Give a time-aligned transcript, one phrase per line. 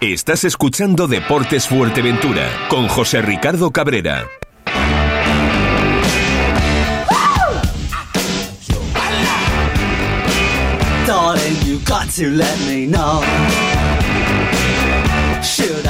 [0.00, 4.26] Estás escuchando Deportes Fuerteventura con José Ricardo Cabrera.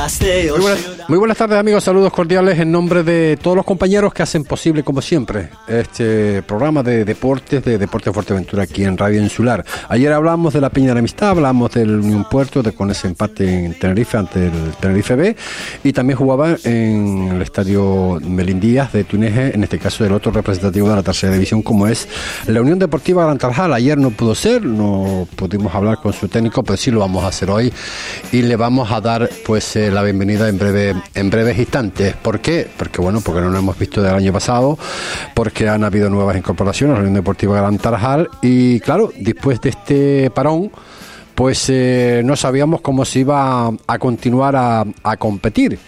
[0.05, 4.23] Muy buenas, muy buenas tardes amigos, saludos cordiales en nombre de todos los compañeros que
[4.23, 9.65] hacen posible como siempre este programa de deportes de Deportes Fuerteventura aquí en Radio Insular.
[9.89, 13.07] Ayer hablamos de la Peña de la Amistad, hablamos del Unión Puerto de, con ese
[13.07, 15.37] empate en Tenerife ante el Tenerife B
[15.83, 20.91] y también jugaba en el estadio Melindías de Tuneje, en este caso el otro representativo
[20.91, 22.07] de la tercera división como es
[22.47, 23.73] la Unión Deportiva Gran Tarajal.
[23.73, 27.29] Ayer no pudo ser, no pudimos hablar con su técnico, pero sí lo vamos a
[27.29, 27.73] hacer hoy
[28.33, 32.15] y le vamos a dar pues eh, la bienvenida en breve en breves instantes.
[32.17, 32.67] ¿Por qué?
[32.77, 34.77] Porque bueno, porque no lo hemos visto del año pasado,
[35.35, 39.71] porque han habido nuevas incorporaciones a la Unión Deportiva Gran Tarajal y claro, después de
[39.71, 40.71] este parón
[41.35, 45.79] pues eh, no sabíamos cómo se iba a continuar a, a competir.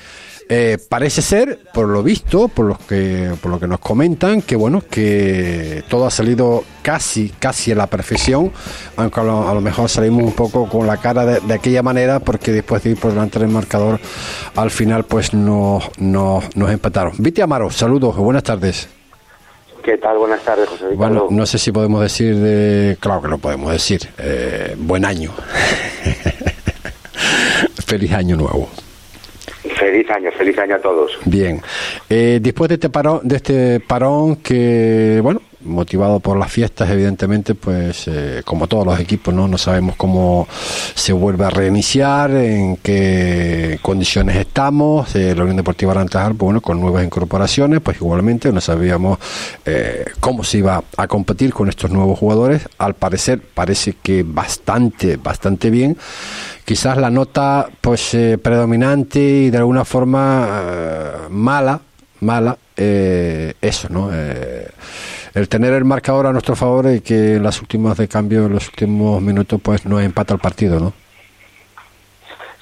[0.48, 4.54] Eh, parece ser, por lo visto, por los que, por lo que nos comentan, que
[4.54, 8.52] bueno, que todo ha salido casi, casi a la perfección,
[8.96, 11.82] aunque a lo, a lo mejor salimos un poco con la cara de, de aquella
[11.82, 13.98] manera, porque después de ir por delante del marcador,
[14.54, 17.14] al final pues nos, nos, nos empataron.
[17.18, 18.88] Viti Amaro, saludos, buenas tardes.
[19.82, 20.18] ¿Qué tal?
[20.18, 20.96] Buenas tardes, José Ricardo.
[20.96, 25.32] Bueno, no sé si podemos decir, de, claro que lo podemos decir, eh, buen año.
[27.86, 28.68] Feliz año nuevo.
[29.78, 31.18] Feliz año, feliz año a todos.
[31.26, 31.60] Bien,
[32.08, 37.54] eh, después de este parón, de este parón que, bueno, motivado por las fiestas, evidentemente,
[37.54, 39.48] pues eh, como todos los equipos, ¿no?
[39.48, 40.48] No sabemos cómo
[40.94, 45.14] se vuelve a reiniciar, en qué condiciones estamos.
[45.16, 49.18] Eh, la Unión Deportiva Arantajal, pues, bueno, con nuevas incorporaciones, pues igualmente no sabíamos
[49.64, 52.68] eh, cómo se iba a competir con estos nuevos jugadores.
[52.78, 55.96] Al parecer, parece que bastante, bastante bien
[56.64, 61.80] quizás la nota pues eh, predominante y de alguna forma mala
[62.20, 64.10] mala eso no
[65.36, 68.54] el tener el marcador a nuestro favor y que en las últimas de cambio en
[68.54, 70.92] los últimos minutos pues no empata el partido no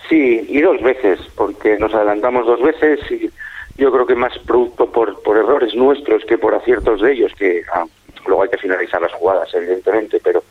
[0.08, 3.30] Sí, y dos veces, porque nos adelantamos dos veces y
[3.76, 7.62] yo creo que más producto por, por errores nuestros que por aciertos de ellos, que
[7.72, 7.86] ah,
[8.26, 10.42] luego hay que finalizar las jugadas, evidentemente, pero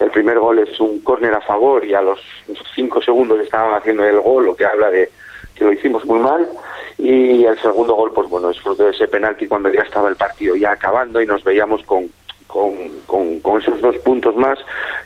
[0.00, 2.20] el primer gol es un córner a favor y a los
[2.74, 5.10] cinco segundos estaban haciendo el gol, lo que habla de
[5.54, 6.48] que lo hicimos muy mal.
[6.98, 10.16] Y el segundo gol, pues bueno, es fruto de ese penalti cuando ya estaba el
[10.16, 12.10] partido ya acabando y nos veíamos con,
[12.48, 12.72] con,
[13.06, 14.58] con, con esos dos puntos más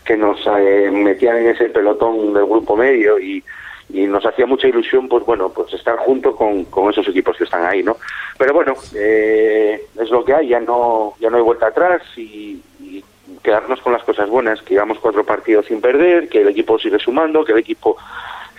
[0.05, 3.45] que nos eh, metían en ese pelotón del grupo medio y,
[3.91, 7.45] y nos hacía mucha ilusión, pues bueno, pues estar junto con, con esos equipos que
[7.45, 7.99] están ahí, ¿no?
[8.39, 12.59] Pero bueno, eh, es lo que hay, ya no, ya no hay vuelta atrás y,
[12.81, 13.05] y
[13.43, 16.99] quedarnos con las cosas buenas, que llevamos cuatro partidos sin perder, que el equipo sigue
[16.99, 17.97] sumando, que el equipo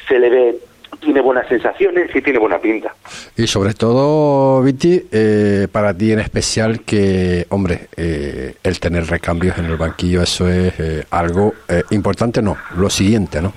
[0.08, 0.60] se le ve,
[1.00, 2.94] tiene buenas sensaciones y tiene buena pinta.
[3.38, 9.58] y sobre todo Viti eh, para ti en especial que hombre eh, el tener recambios
[9.58, 13.54] en el banquillo eso es eh, algo eh, importante no lo siguiente no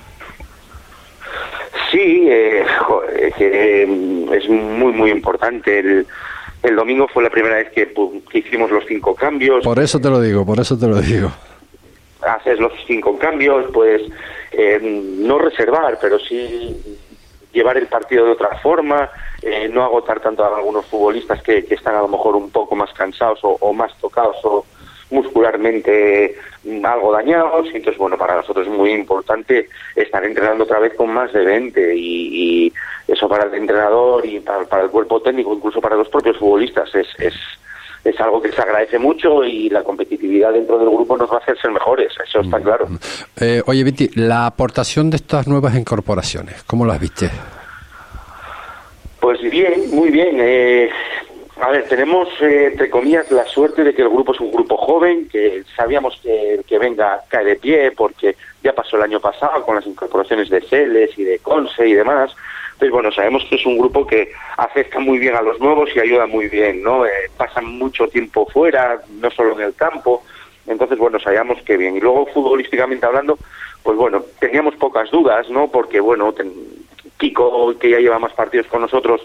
[1.91, 3.01] Sí, eh, jo-
[3.37, 5.79] que, eh, es muy, muy importante.
[5.79, 6.05] El,
[6.63, 7.93] el domingo fue la primera vez que,
[8.29, 9.63] que hicimos los cinco cambios.
[9.63, 11.31] por eso te lo digo por eso te lo digo
[12.27, 14.01] haces los cinco cambios, pues
[14.51, 14.79] eh,
[15.19, 16.75] no reservar, pero sí
[17.57, 19.09] llevar el partido de otra forma,
[19.41, 22.93] eh, no agotar tanto a algunos futbolistas que, están a lo mejor un poco más
[22.93, 24.63] cansados o, más tocados o
[25.09, 27.67] muscularmente mm, algo dañados.
[27.73, 31.95] Entonces, bueno, para nosotros es muy importante estar entrenando otra vez con más de 20
[31.95, 32.73] y,
[33.07, 37.33] eso para el entrenador y para, el cuerpo técnico, incluso para los propios futbolistas, es,
[38.09, 41.39] es algo que se agradece mucho y la competitividad dentro del grupo nos va a
[41.39, 42.87] hacer ser mejores, eso está claro.
[43.39, 47.29] Eh, oye, Viti, la aportación de estas nuevas incorporaciones, ¿cómo las viste?
[49.19, 50.37] Pues bien, muy bien.
[50.39, 50.89] Eh,
[51.61, 54.77] a ver, tenemos, eh, entre comillas, la suerte de que el grupo es un grupo
[54.77, 59.63] joven, que sabíamos que que venga cae de pie, porque ya pasó el año pasado
[59.65, 62.35] con las incorporaciones de Celes y de Conce y demás.
[62.73, 65.99] Entonces, bueno, sabemos que es un grupo que acepta muy bien a los nuevos y
[65.99, 67.05] ayuda muy bien, ¿no?
[67.05, 70.23] Eh, pasan mucho tiempo fuera, no solo en el campo.
[70.67, 71.95] Entonces, bueno, sabíamos que bien.
[71.97, 73.39] Y luego, futbolísticamente hablando,
[73.81, 75.69] pues bueno, teníamos pocas dudas, ¿no?
[75.71, 76.53] Porque, bueno, ten-
[77.17, 79.21] Kiko, que ya lleva más partidos con nosotros,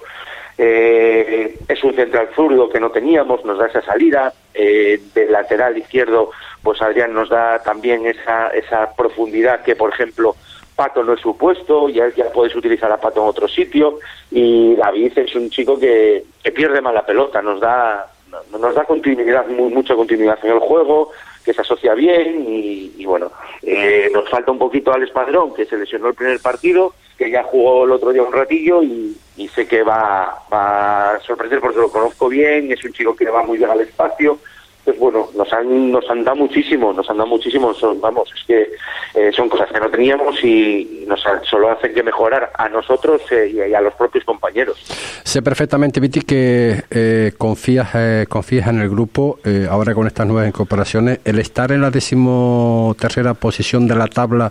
[0.59, 4.33] eh, es un central zurdo que no teníamos, nos da esa salida.
[4.55, 6.31] Eh, del lateral izquierdo,
[6.63, 10.37] pues Adrián nos da también esa, esa profundidad que, por ejemplo,
[10.77, 13.99] Pato no es su puesto, ya, ya puedes utilizar a Pato en otro sitio.
[14.31, 18.11] Y David es un chico que, que pierde mal la pelota, nos da,
[18.51, 21.13] nos da continuidad, mu- mucha continuidad en el juego,
[21.43, 23.33] que se asocia bien y, bueno,
[23.63, 27.43] eh, nos falta un poquito al Espadrón, que se lesionó el primer partido, que ya
[27.45, 31.91] jugó el otro día un ratillo y, y sé que va, a sorprender porque lo
[31.91, 34.39] conozco bien, es un chico que va muy bien al espacio,
[34.85, 38.45] pues bueno, nos han, nos han dado muchísimo, nos han dado muchísimo, son, vamos, es
[38.45, 38.71] que
[39.15, 43.23] eh, son cosas que no teníamos y nos ha- solo hacen que mejorar a nosotros
[43.31, 44.79] eh, y, a los propios compañeros.
[45.23, 49.39] Sé perfectamente, Viti, que eh, confías, eh, confías en el grupo
[49.71, 51.21] ahora con estas nuevas incorporaciones.
[51.25, 54.51] El estar en la decimotercera posición de la tabla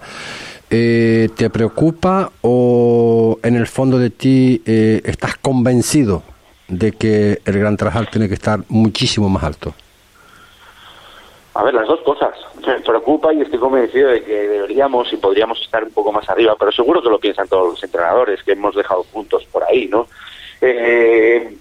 [0.71, 6.23] eh, te preocupa o en el fondo de ti eh, estás convencido
[6.69, 9.73] de que el Gran Trajal tiene que estar muchísimo más alto.
[11.53, 12.31] A ver, las dos cosas.
[12.65, 16.55] Me preocupa y estoy convencido de que deberíamos y podríamos estar un poco más arriba,
[16.57, 20.07] pero seguro que lo piensan todos los entrenadores, que hemos dejado puntos por ahí, ¿no?
[20.61, 21.57] Eh,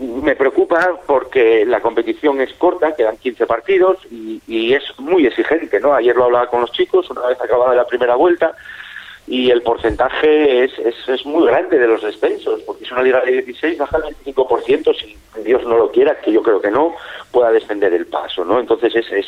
[0.00, 4.38] me preocupa porque la competición es corta, quedan 15 partidos y,
[4.72, 5.94] es muy exigente, ¿no?
[5.94, 8.54] Ayer lo hablaba con los chicos, una vez acabada la primera vuelta,
[9.26, 13.20] y el porcentaje es, es, es muy grande de los descensos, porque es una liga
[13.22, 16.94] de 16, baja el 25%, si Dios no lo quiera, que yo creo que no,
[17.30, 18.60] pueda descender el paso, ¿no?
[18.60, 19.26] Entonces es, es,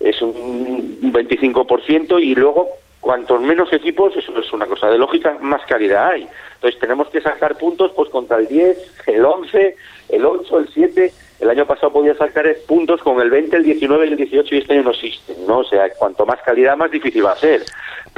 [0.00, 2.68] es un 25% y luego
[3.00, 6.28] cuantos menos equipos, eso es una cosa de lógica, más calidad hay.
[6.54, 9.76] Entonces tenemos que sacar puntos pues contra el 10, el 11,
[10.10, 11.12] el 8, el 7.
[11.40, 14.58] El año pasado podía sacar puntos con el 20, el 19 y el 18 y
[14.58, 15.60] este año no existen, ¿no?
[15.60, 17.62] O sea, cuanto más calidad, más difícil va a ser.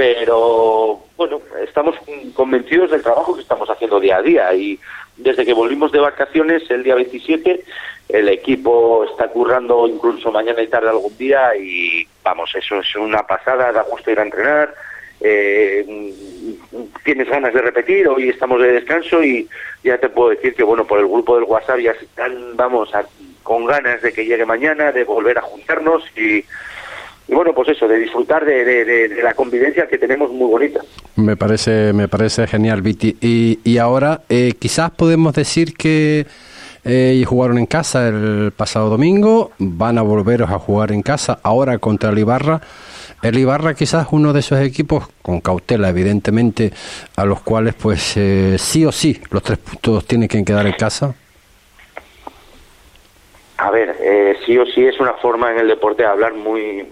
[0.03, 1.95] Pero, bueno, estamos
[2.35, 4.77] convencidos del trabajo que estamos haciendo día a día y
[5.17, 7.63] desde que volvimos de vacaciones el día 27
[8.09, 13.25] el equipo está currando incluso mañana y tarde algún día y vamos, eso es una
[13.25, 14.75] pasada, da gusto ir a entrenar,
[15.21, 15.87] eh,
[17.05, 19.49] tienes ganas de repetir, hoy estamos de descanso y
[19.85, 22.91] ya te puedo decir que bueno, por el grupo del WhatsApp ya están, vamos,
[23.45, 26.45] con ganas de que llegue mañana, de volver a juntarnos y,
[27.33, 30.51] y bueno, pues eso, de disfrutar de, de- de- de la convivencia que tenemos muy
[30.51, 30.81] bonita.
[31.17, 33.17] Me parece, me parece genial, Viti.
[33.23, 36.27] Y, y ahora, eh, quizás podemos decir que
[36.85, 41.79] eh, jugaron en casa el pasado domingo, van a volveros a jugar en casa ahora
[41.79, 42.61] contra el Ibarra.
[43.23, 46.71] El Ibarra quizás uno de esos equipos, con cautela evidentemente,
[47.17, 50.75] a los cuales pues eh, sí o sí los tres puntos tienen que quedar en
[50.75, 51.15] casa.
[53.59, 56.85] A ver, eh, sí o sí es una forma en el deporte de hablar muy,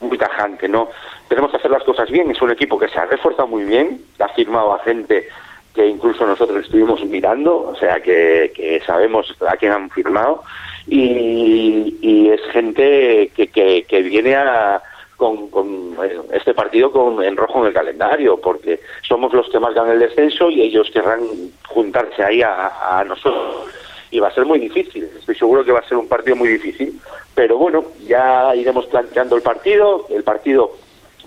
[0.00, 0.88] muy tajante, ¿no?
[1.28, 4.00] Tenemos que hacer las cosas bien, es un equipo que se ha reforzado muy bien,
[4.18, 5.28] ha firmado a gente
[5.74, 10.42] que incluso nosotros estuvimos mirando, o sea que, que sabemos a quién han firmado,
[10.86, 14.82] y, es gente que, que, viene a,
[15.16, 15.96] con,
[16.32, 20.50] este partido con en rojo en el calendario, porque somos los que marcan el descenso
[20.50, 21.20] y ellos querrán
[21.66, 23.68] juntarse ahí a nosotros
[24.10, 25.04] y va a ser muy difícil.
[25.18, 27.00] Estoy seguro que va a ser un partido muy difícil,
[27.34, 30.06] pero bueno, ya iremos planteando el partido.
[30.08, 30.72] El partido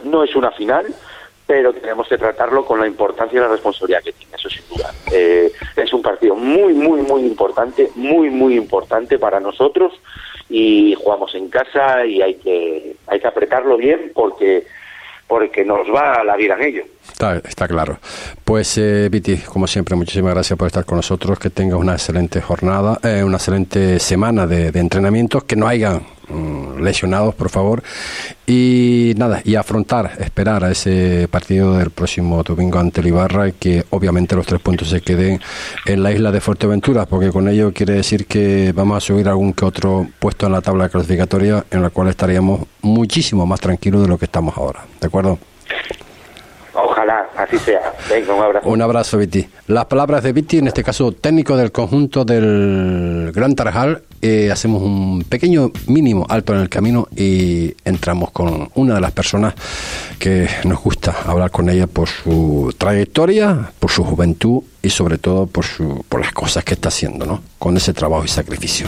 [0.04, 0.86] no es una final,
[1.46, 4.94] pero tenemos que tratarlo con la importancia y la responsabilidad que tiene, eso sin duda.
[5.12, 9.94] Eh, es un partido muy, muy, muy importante, muy, muy importante para nosotros
[10.50, 14.66] y jugamos en casa y hay que, hay que apretarlo bien porque
[15.30, 16.84] porque nos va la vida en ello.
[17.08, 18.00] Está, está claro.
[18.44, 21.38] Pues, eh, Viti, como siempre, muchísimas gracias por estar con nosotros.
[21.38, 26.02] Que tengas una excelente jornada, eh, una excelente semana de, de entrenamientos, que no haya
[26.80, 27.84] lesionados, por favor.
[28.46, 33.52] Y nada, y afrontar, esperar a ese partido del próximo domingo ante el Ibarra y
[33.54, 35.40] que obviamente los tres puntos se queden
[35.86, 39.54] en la isla de Fuerteventura, porque con ello quiere decir que vamos a subir algún
[39.54, 44.08] que otro puesto en la tabla clasificatoria en la cual estaríamos muchísimo más tranquilos de
[44.08, 44.86] lo que estamos ahora.
[45.00, 45.38] ¿De acuerdo?
[47.10, 47.94] Ojalá así sea.
[48.10, 48.70] Venga, un abrazo.
[48.70, 49.48] Un abrazo, Viti.
[49.68, 54.82] Las palabras de Viti, en este caso técnico del conjunto del Gran Tarajal, eh, hacemos
[54.84, 59.54] un pequeño mínimo alto en el camino y entramos con una de las personas
[60.20, 65.48] que nos gusta hablar con ella por su trayectoria, por su juventud y sobre todo
[65.48, 67.42] por, su, por las cosas que está haciendo, ¿no?
[67.58, 68.88] Con ese trabajo y sacrificio.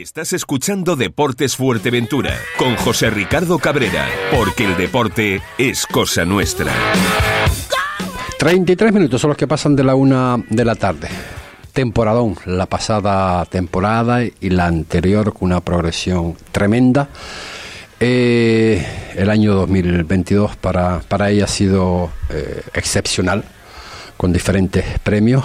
[0.00, 6.72] Estás escuchando Deportes Fuerteventura con José Ricardo Cabrera, porque el deporte es cosa nuestra.
[8.38, 11.08] 33 minutos son los que pasan de la una de la tarde.
[11.74, 17.10] Temporadón, la pasada temporada y la anterior con una progresión tremenda.
[18.00, 23.44] Eh, el año 2022 para, para ella ha sido eh, excepcional,
[24.16, 25.44] con diferentes premios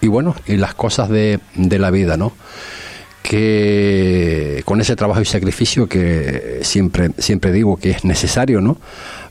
[0.00, 2.32] y bueno, y las cosas de, de la vida, ¿no?
[3.28, 8.78] Que con ese trabajo y sacrificio que siempre, siempre digo que es necesario, ¿no?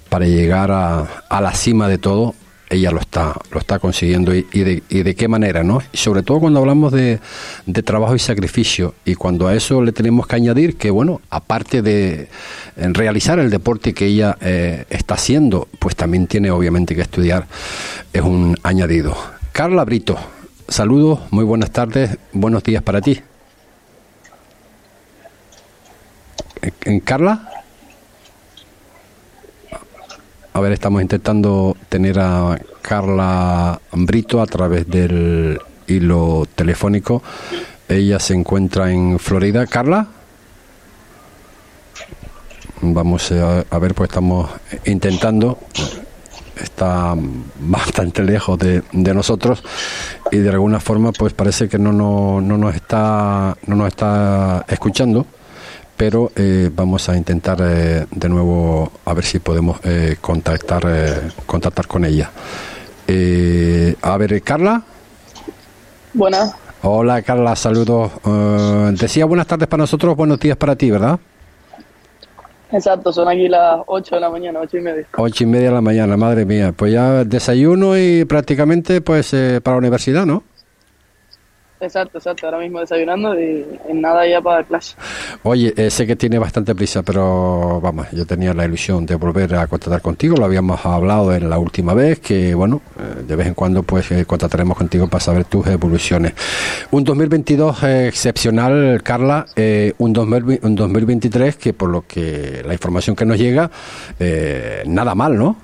[0.08, 2.36] Para llegar a, a la cima de todo,
[2.70, 5.80] ella lo está, lo está consiguiendo y, de, y de qué manera, ¿no?
[5.92, 7.20] Y sobre todo cuando hablamos de,
[7.66, 11.82] de trabajo y sacrificio y cuando a eso le tenemos que añadir que, bueno, aparte
[11.82, 12.27] de
[12.75, 17.48] en realizar el deporte que ella eh, está haciendo, pues también tiene obviamente que estudiar,
[18.13, 19.18] es un añadido.
[19.54, 20.18] Carla Brito,
[20.68, 23.22] saludos, muy buenas tardes, buenos días para ti.
[26.61, 27.49] ¿En Carla?
[30.53, 37.21] A ver, estamos intentando tener a Carla Brito a través del hilo telefónico.
[37.87, 39.67] Ella se encuentra en Florida.
[39.67, 40.07] ¿Carla?
[42.81, 44.49] Vamos a, ver, pues estamos
[44.85, 45.59] intentando.
[46.59, 47.13] Está
[47.59, 49.63] bastante lejos de, de nosotros
[50.31, 54.65] y de alguna forma pues parece que no, no, no nos está no nos está
[54.67, 55.27] escuchando
[55.98, 61.13] pero eh, vamos a intentar eh, de nuevo a ver si podemos eh, contactar eh,
[61.46, 62.32] contactar con ella.
[63.08, 64.84] Eh, a ver, Carla.
[66.13, 68.12] Buenas, Hola, Carla, saludos.
[68.25, 71.20] Eh, decía buenas tardes para nosotros, buenos días para ti, ¿verdad?
[72.72, 75.08] exacto, son aquí las 8 de la mañana, 8 y media.
[75.18, 76.74] Ocho y media de la mañana, madre mía.
[76.75, 80.44] Pues ya desayuno y prácticamente pues eh, para la universidad, ¿no?
[81.79, 84.96] Exacto, exacto, ahora mismo desayunando y en nada ya para clase.
[85.43, 89.53] Oye, eh, sé que tiene bastante prisa, pero vamos, yo tenía la ilusión de volver
[89.53, 93.46] a contactar contigo, lo habíamos hablado en la última vez, que bueno, eh, de vez
[93.46, 96.34] en cuando pues eh, contactaremos contigo para saber tus evoluciones.
[96.89, 99.46] Un 2022 eh, excepcional, Carla,
[100.00, 103.69] un, 2000 un 2023 que por lo que la información que nos llega,
[104.19, 105.55] eh, nada mal, ¿no?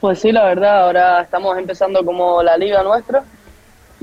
[0.00, 3.24] Pues sí, la verdad, ahora estamos empezando como la liga nuestra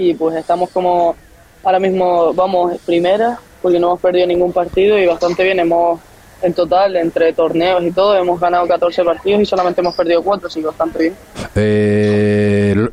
[0.01, 1.15] y pues estamos como,
[1.63, 6.00] ahora mismo vamos primera porque no hemos perdido ningún partido y bastante bien, hemos
[6.41, 10.48] en total entre torneos y todo hemos ganado 14 partidos y solamente hemos perdido 4,
[10.48, 11.15] así que bastante bien.
[11.55, 12.89] Eh,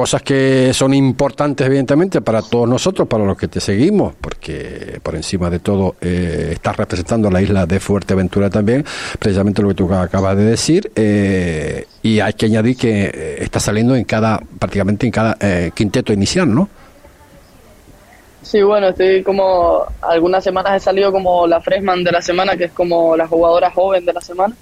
[0.00, 5.14] cosas que son importantes evidentemente para todos nosotros, para los que te seguimos, porque por
[5.14, 8.82] encima de todo eh, estás representando a la isla de Fuerteventura también,
[9.18, 13.60] precisamente lo que tú acabas de decir, eh, y hay que añadir que eh, está
[13.60, 16.70] saliendo en cada, prácticamente en cada eh, quinteto inicial, ¿no?
[18.40, 22.64] Sí, bueno, estoy como, algunas semanas he salido como la freshman de la semana, que
[22.64, 24.54] es como la jugadora joven de la semana.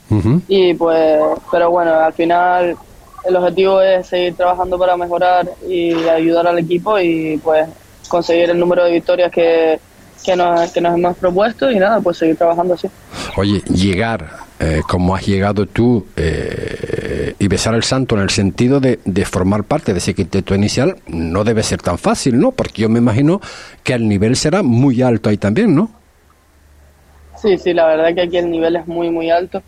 [0.48, 2.76] Y pues, pero bueno, al final
[3.24, 7.68] el objetivo es seguir trabajando para mejorar y ayudar al equipo y pues
[8.08, 9.78] conseguir el número de victorias que,
[10.24, 12.88] que, nos, que nos hemos propuesto y nada, pues seguir trabajando así.
[13.36, 18.80] Oye, llegar eh, como has llegado tú eh, y besar el santo en el sentido
[18.80, 22.50] de, de formar parte de ese quinteto inicial no debe ser tan fácil, ¿no?
[22.52, 23.40] Porque yo me imagino
[23.84, 25.90] que el nivel será muy alto ahí también, ¿no?
[27.40, 29.62] Sí, sí, la verdad que aquí el nivel es muy, muy alto.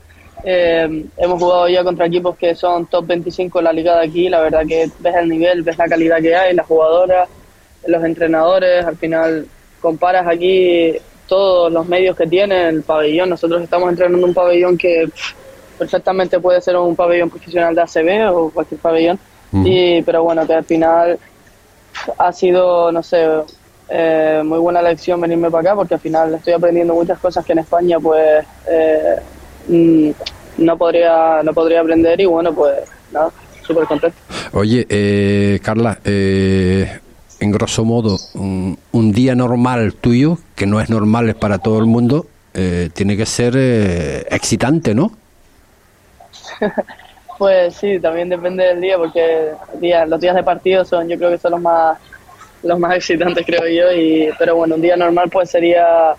[0.44, 4.28] Eh, hemos jugado ya contra equipos que son top 25 en la liga de aquí.
[4.28, 7.28] La verdad que ves el nivel, ves la calidad que hay, las jugadoras,
[7.86, 8.84] los entrenadores.
[8.84, 9.46] Al final
[9.80, 13.30] comparas aquí todos los medios que tiene el pabellón.
[13.30, 15.32] Nosotros estamos entrenando en un pabellón que pff,
[15.78, 19.18] perfectamente puede ser un pabellón profesional de ACB o cualquier pabellón.
[19.52, 21.18] y, pero bueno, que al final
[22.18, 23.26] ha sido, no sé,
[23.88, 27.52] eh, muy buena lección venirme para acá porque al final estoy aprendiendo muchas cosas que
[27.52, 29.16] en España pues eh,
[29.68, 32.76] no podría no podría aprender y bueno pues
[33.12, 33.30] nada
[33.62, 34.16] súper contento
[34.52, 36.98] Oye, eh, Carla, eh,
[37.38, 41.86] en grosso modo, un, un día normal tuyo, que no es normal para todo el
[41.86, 45.12] mundo, eh, tiene que ser eh, excitante, ¿no?
[47.38, 51.30] pues sí también depende del día porque día- los días de partido son yo creo
[51.30, 51.98] que son los más
[52.62, 56.14] los más excitantes creo yo y pero bueno un día normal pues sería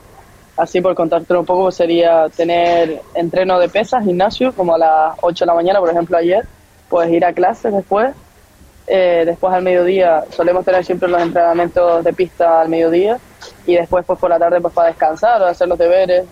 [0.58, 5.46] así por contarte un poco, sería tener entreno de pesas, gimnasio, como a las 8
[5.46, 6.46] de la mañana, por ejemplo, ayer,
[6.89, 8.13] pues ir a clases después.
[8.88, 13.20] Eh, después al mediodía solemos tener siempre los entrenamientos de pista al mediodía
[13.65, 16.25] y después pues por la tarde pues para descansar o hacer los deberes,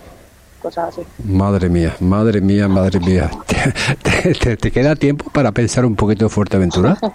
[0.62, 1.02] cosas así.
[1.24, 3.30] Madre mía, madre mía, madre mía.
[4.04, 6.98] ¿Te, te- te queda tiempo para pensar un poquito en Fuerteventura?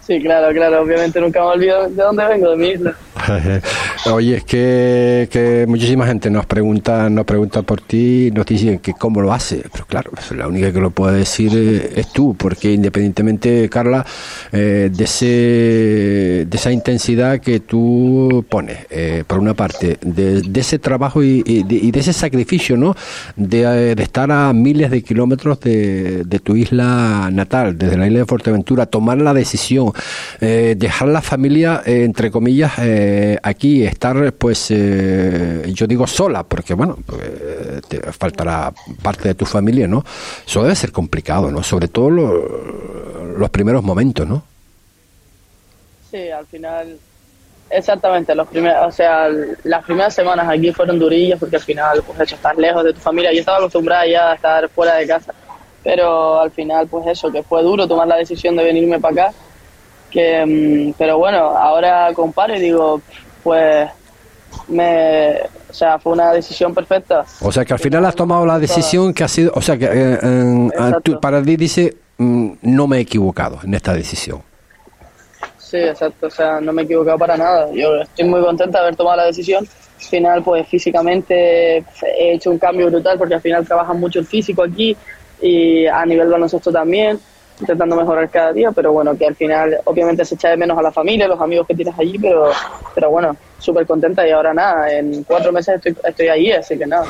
[0.00, 2.94] Sí, claro, claro, obviamente nunca me olvido de dónde vengo, de mi isla.
[4.12, 9.20] Oye, es que, muchísima gente nos pregunta, nos pregunta por ti, nos dicen que cómo
[9.20, 13.68] lo hace, pero claro, la única que lo puede decir eh, es tú, porque independientemente,
[13.68, 14.04] Carla,
[14.52, 15.26] eh, de, ese,
[16.46, 21.42] de esa intensidad que tú pones, eh, por una parte, de, de ese trabajo y,
[21.46, 22.94] y de ese sacrificio, ¿no?
[23.36, 28.06] De, eh, de estar a miles de kilómetros de, de tu isla natal, desde la
[28.06, 29.75] isla de Fuerteventura, tomar la decisión,
[30.40, 36.42] eh, dejar la familia, eh, entre comillas, eh, aquí, estar, pues, eh, yo digo sola,
[36.42, 37.20] porque bueno, pues,
[37.88, 40.04] te faltará parte de tu familia, ¿no?
[40.46, 41.62] Eso debe ser complicado, ¿no?
[41.62, 44.42] Sobre todo lo- los primeros momentos, ¿no?
[46.10, 46.96] Sí, al final,
[47.68, 49.28] exactamente, los primeros, o sea,
[49.64, 53.00] las primeras semanas aquí fueron durillas porque al final, pues eso, estás lejos de tu
[53.00, 53.32] familia.
[53.32, 55.34] Yo estaba acostumbrada ya a estar fuera de casa,
[55.82, 59.34] pero al final, pues eso, que fue duro tomar la decisión de venirme para acá.
[60.16, 63.02] Que, mm, pero bueno, ahora comparo y digo,
[63.44, 63.86] pues,
[64.68, 65.32] me,
[65.68, 67.26] o sea, fue una decisión perfecta.
[67.42, 69.84] O sea que al final has tomado la decisión que ha sido, o sea que
[69.84, 74.40] eh, en- a- tú- para ti dice, mm, no me he equivocado en esta decisión.
[75.58, 77.68] Sí, exacto, o sea, no me he equivocado para nada.
[77.74, 79.66] Yo estoy muy contenta de haber tomado la decisión.
[79.98, 84.26] Al final, pues físicamente he hecho un cambio brutal porque al final trabajan mucho el
[84.26, 84.96] físico aquí
[85.42, 87.18] y a nivel baloncesto también,
[87.60, 90.82] intentando mejorar cada día, pero bueno, que al final obviamente se echa de menos a
[90.82, 92.50] la familia, los amigos que tienes allí, pero,
[92.94, 96.86] pero bueno, súper contenta y ahora nada, en cuatro meses estoy, estoy allí, así que
[96.86, 97.06] nada.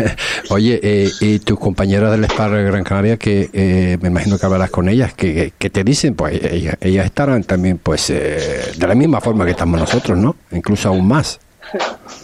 [0.50, 4.70] Oye, eh, y tus compañeras del Spar Gran Canaria, que eh, me imagino que hablarás
[4.70, 8.94] con ellas, que, que te dicen, pues ellas, ellas estarán también, pues, eh, de la
[8.94, 10.36] misma forma que estamos nosotros, ¿no?
[10.52, 11.40] Incluso aún más.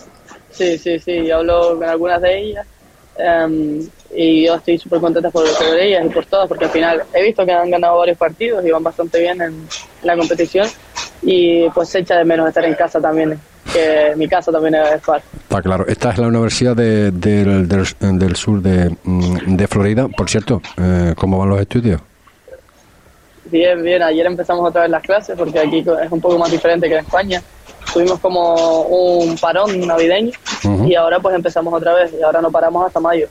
[0.52, 2.66] Sí, sí, sí, yo hablo con algunas de ellas
[3.16, 7.02] em, y yo estoy súper contenta por, por ellas y por todas, porque al final
[7.14, 9.66] he visto que han ganado varios partidos y van bastante bien en
[10.02, 10.66] la competición
[11.22, 13.38] y pues se echa de menos estar en casa también,
[13.72, 15.22] que mi casa también es FAR.
[15.42, 15.86] Está claro.
[15.86, 17.86] Esta es la Universidad de- del, del,
[18.18, 20.08] del Sur de, mm, de Florida.
[20.08, 22.00] Por cierto, eh, ¿cómo van los estudios?
[23.46, 26.88] Bien, bien, ayer empezamos otra vez las clases porque aquí es un poco más diferente
[26.88, 27.42] que en España.
[27.92, 30.32] Tuvimos como un parón navideño
[30.86, 33.26] y ahora pues empezamos otra vez y ahora no paramos hasta mayo.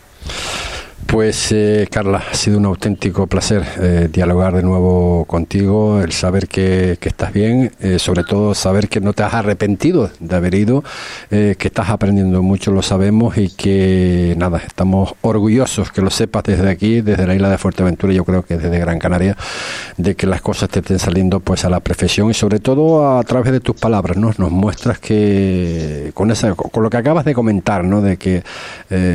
[1.12, 6.48] Pues eh, Carla, ha sido un auténtico placer eh, dialogar de nuevo contigo, el saber
[6.48, 10.56] que, que estás bien, eh, sobre todo saber que no te has arrepentido de haber
[10.56, 10.86] ido,
[11.30, 16.46] eh, que estás aprendiendo mucho, lo sabemos y que nada, estamos orgullosos que lo sepas
[16.46, 19.36] desde aquí, desde la isla de Fuerteventura, yo creo que desde Gran Canaria,
[19.98, 23.24] de que las cosas te estén saliendo pues a la perfección y sobre todo a
[23.26, 24.32] través de tus palabras, ¿no?
[24.38, 28.02] Nos muestras que con esa, con lo que acabas de comentar, ¿no?
[28.02, 28.44] De que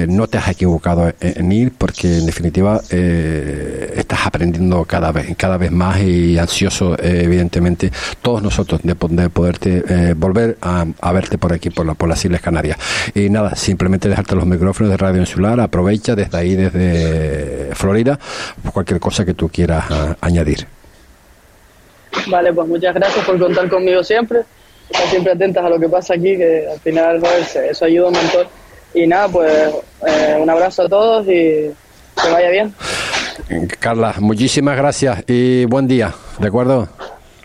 [0.09, 5.57] no te has equivocado en ir porque en definitiva eh, estás aprendiendo cada vez, cada
[5.57, 11.13] vez más y ansioso, eh, evidentemente, todos nosotros de, de poderte eh, volver a, a
[11.13, 12.77] verte por aquí, por, la- por las Islas Canarias.
[13.15, 18.19] Y nada, simplemente dejarte los micrófonos de Radio Insular, aprovecha desde ahí, desde Florida,
[18.73, 20.67] cualquier cosa que tú quieras ah, añadir.
[22.29, 24.41] Vale, pues muchas gracias por contar conmigo siempre.
[24.91, 27.23] Estar siempre atentas a lo que pasa aquí, que al final
[27.71, 28.47] eso ayuda un montón.
[28.95, 29.53] Y nada, pues
[30.07, 31.71] eh, un abrazo a todos y
[32.23, 32.75] que vaya bien.
[33.79, 36.89] Carla, muchísimas gracias y buen día, ¿de acuerdo?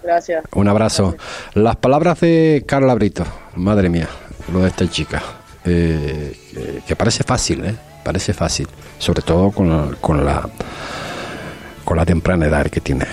[0.02, 0.44] Gracias.
[0.54, 1.16] Un abrazo.
[1.54, 3.24] Las palabras de Carla Brito,
[3.56, 4.08] madre mía,
[4.52, 5.22] lo de esta chica,
[5.66, 7.76] eh, que, que parece fácil, ¿eh?
[8.04, 10.50] Parece fácil, sobre todo con la, con la
[11.92, 13.06] con la temprana edad que tiene,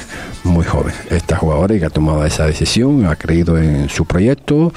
[0.44, 4.72] muy joven, esta jugadora que ha tomado esa decisión, ha creído en su proyecto,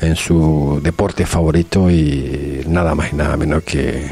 [0.00, 4.10] en su deporte favorito y nada más y nada menos que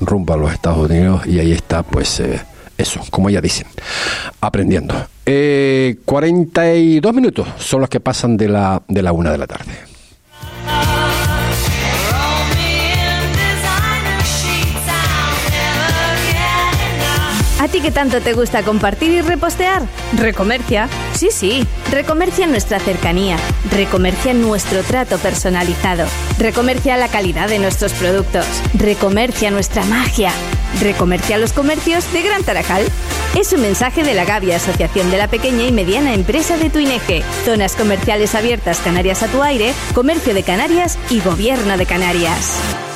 [0.00, 2.40] rumbo a los Estados Unidos y ahí está pues eh,
[2.76, 3.68] eso, como ella dicen,
[4.40, 5.06] aprendiendo.
[5.24, 9.70] Eh, 42 minutos son los que pasan de la, de la una de la tarde.
[17.68, 19.82] ¿A ti que tanto te gusta compartir y repostear?
[20.16, 23.36] Recomercia, Sí, sí, recomercia nuestra cercanía,
[23.70, 26.06] recomercia nuestro trato personalizado,
[26.38, 30.32] recomercia la calidad de nuestros productos, recomercia nuestra magia,
[30.80, 32.86] recomercia los comercios de Gran Tarajal.
[33.38, 37.22] Es un mensaje de la Gavia, Asociación de la Pequeña y Mediana Empresa de Tuineje,
[37.44, 42.87] Zonas Comerciales Abiertas Canarias a tu aire, Comercio de Canarias y Gobierno de Canarias.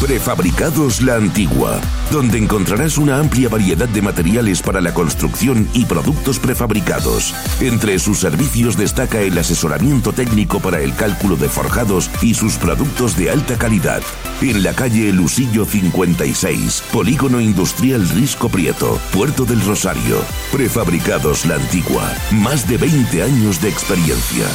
[0.00, 1.78] Prefabricados La Antigua,
[2.10, 7.34] donde encontrarás una amplia variedad de materiales para la construcción y productos prefabricados.
[7.60, 13.14] Entre sus servicios destaca el asesoramiento técnico para el cálculo de forjados y sus productos
[13.18, 14.00] de alta calidad.
[14.40, 20.24] En la calle Lusillo 56, Polígono Industrial Risco Prieto, Puerto del Rosario.
[20.50, 24.46] Prefabricados La Antigua, más de 20 años de experiencia.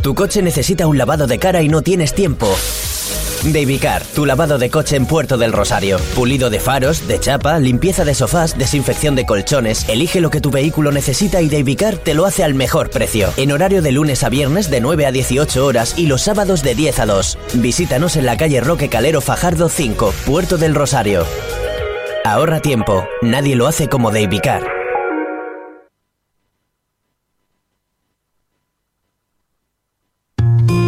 [0.00, 2.48] Tu coche necesita un lavado de cara y no tienes tiempo.
[3.44, 5.98] Davicar, tu lavado de coche en Puerto del Rosario.
[6.14, 9.88] Pulido de faros, de chapa, limpieza de sofás, desinfección de colchones.
[9.88, 13.32] Elige lo que tu vehículo necesita y Davicar te lo hace al mejor precio.
[13.36, 16.74] En horario de lunes a viernes de 9 a 18 horas y los sábados de
[16.74, 17.38] 10 a 2.
[17.54, 21.26] Visítanos en la calle Roque Calero Fajardo 5, Puerto del Rosario.
[22.24, 24.81] Ahorra tiempo, nadie lo hace como Davicar.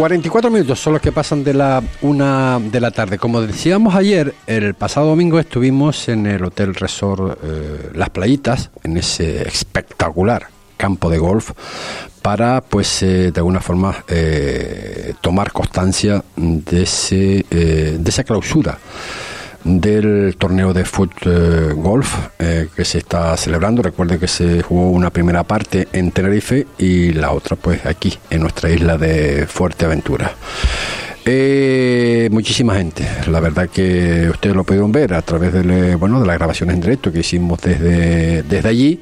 [0.00, 3.18] 44 minutos son los que pasan de la una de la tarde.
[3.18, 8.96] Como decíamos ayer, el pasado domingo estuvimos en el Hotel Resort eh, Las Playitas, en
[8.96, 10.46] ese espectacular
[10.78, 11.50] campo de golf,
[12.22, 18.78] para, pues, eh, de alguna forma, eh, tomar constancia de, ese, de esa clausura
[19.64, 21.12] del torneo de foot
[21.76, 23.82] golf eh, que se está celebrando.
[23.82, 28.40] Recuerde que se jugó una primera parte en Tenerife y la otra pues aquí en
[28.40, 30.32] nuestra isla de Fuerteventura.
[31.26, 36.26] Eh, muchísima gente, la verdad que ustedes lo pudieron ver a través de, bueno, de
[36.26, 39.00] las grabaciones en directo que hicimos desde, desde allí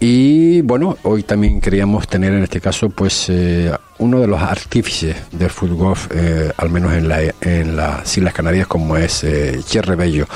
[0.00, 5.16] y bueno, hoy también queríamos tener en este caso pues eh, uno de los artífices
[5.30, 9.94] del fútbol, eh, al menos en, la, en las Islas Canarias como es eh, Cherry
[9.94, 10.26] Bello.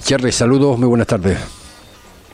[0.00, 1.38] Cherry, saludos, muy buenas tardes.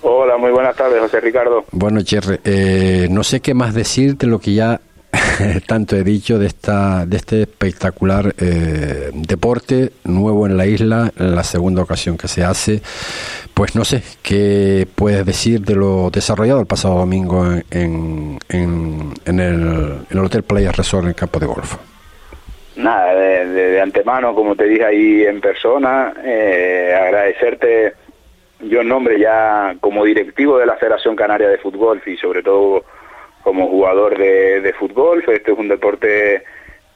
[0.03, 1.65] Hola, muy buenas tardes, José Ricardo.
[1.71, 4.81] Bueno, Cherry, eh, no sé qué más decir de lo que ya
[5.67, 11.45] tanto he dicho de esta de este espectacular eh, deporte nuevo en la isla, la
[11.45, 12.83] segunda ocasión que se hace.
[13.55, 19.15] Pues no sé qué puedes decir de lo desarrollado el pasado domingo en, en, en,
[19.25, 19.53] en el,
[20.11, 21.77] en el Hotel Playa Resort en el campo de golf.
[22.77, 27.95] Nada, de, de- de antemano, como te dije ahí en persona, eh, agradecerte
[28.69, 32.85] yo en nombre ya como directivo de la Federación Canaria de Fútbol y sobre todo
[33.45, 35.23] como jugador de, de fútbol.
[35.29, 36.43] Este es un deporte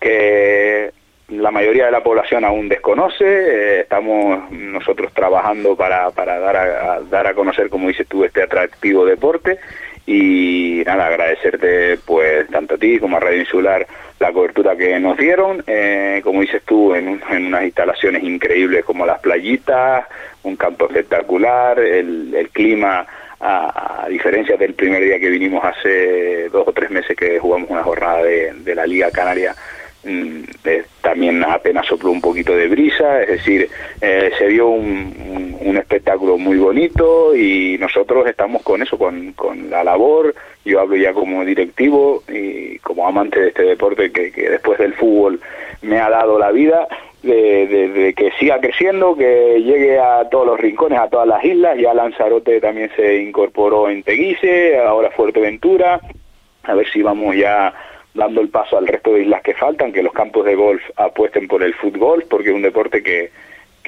[0.01, 0.91] que
[1.29, 3.25] la mayoría de la población aún desconoce.
[3.25, 8.43] Eh, estamos nosotros trabajando para, para dar, a, dar a conocer, como dices tú, este
[8.43, 9.59] atractivo deporte.
[10.07, 13.87] Y nada, agradecerte pues tanto a ti como a Radio Insular
[14.19, 19.05] la cobertura que nos dieron, eh, como dices tú, en, en unas instalaciones increíbles como
[19.05, 20.07] las playitas,
[20.43, 23.07] un campo espectacular, el, el clima,
[23.41, 27.83] a, diferencia del primer día que vinimos hace dos o tres meses que jugamos una
[27.83, 29.55] jornada de, de la Liga Canaria,
[30.05, 33.69] mm, eh, también apenas sopló un poquito de brisa, es decir,
[34.01, 39.33] eh, se vio un, un- un espectáculo muy bonito y nosotros estamos con eso, con,
[39.33, 44.31] con la labor, yo hablo ya como directivo y como amante de este deporte que,
[44.33, 45.41] que después del fútbol
[45.83, 46.87] me ha dado la vida,
[47.23, 51.45] de, de- de que siga creciendo, que llegue a todos los rincones, a todas las
[51.45, 56.01] islas, ya Lanzarote también se incorporó en Teguise, ahora Fuerteventura,
[56.65, 57.73] a ver si vamos ya
[58.15, 61.47] dando el paso al resto de islas que faltan, que los campos de golf apuesten
[61.49, 63.31] por el fútbol, porque es un deporte que,